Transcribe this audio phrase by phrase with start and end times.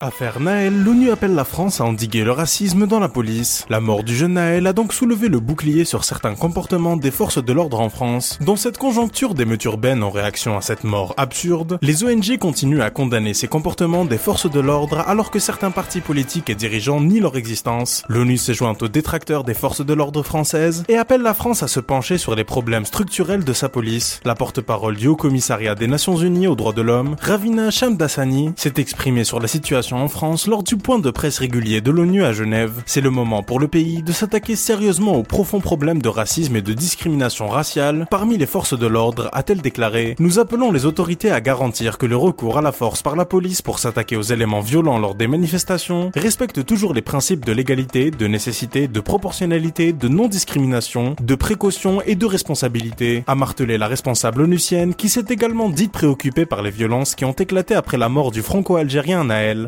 [0.00, 3.66] Affaire Naël, l'ONU appelle la France à endiguer le racisme dans la police.
[3.68, 7.42] La mort du jeune Naël a donc soulevé le bouclier sur certains comportements des forces
[7.42, 8.38] de l'ordre en France.
[8.40, 12.90] Dans cette conjoncture d'émeutes urbaines en réaction à cette mort absurde, les ONG continuent à
[12.90, 17.18] condamner ces comportements des forces de l'ordre alors que certains partis politiques et dirigeants nient
[17.18, 18.04] leur existence.
[18.08, 21.66] L'ONU s'est jointe aux détracteurs des forces de l'ordre françaises et appelle la France à
[21.66, 24.20] se pencher sur les problèmes structurels de sa police.
[24.24, 28.74] La porte-parole du Haut Commissariat des Nations Unies aux droits de l'homme, Ravina Shamdasani, s'est
[28.76, 32.32] exprimée sur la situation en France lors du point de presse régulier de l'ONU à
[32.32, 32.82] Genève.
[32.86, 36.62] C'est le moment pour le pays de s'attaquer sérieusement aux profonds problèmes de racisme et
[36.62, 40.16] de discrimination raciale parmi les forces de l'ordre, a-t-elle déclaré.
[40.18, 43.62] Nous appelons les autorités à garantir que le recours à la force par la police
[43.62, 48.26] pour s'attaquer aux éléments violents lors des manifestations respecte toujours les principes de légalité, de
[48.26, 54.94] nécessité, de proportionnalité, de non-discrimination, de précaution et de responsabilité, a martelé la responsable onusienne
[54.94, 58.42] qui s'est également dite préoccupée par les violences qui ont éclaté après la mort du
[58.42, 59.66] franco-algérien Naël.